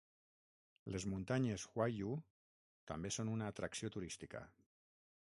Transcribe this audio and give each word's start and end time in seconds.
Les 0.95 1.05
muntanyes 1.11 1.67
Huaiyu 1.75 2.17
també 2.93 3.15
són 3.19 3.33
una 3.37 3.55
atracció 3.55 3.97
turística. 3.99 4.47